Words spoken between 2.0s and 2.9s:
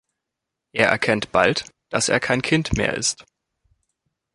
er kein Kind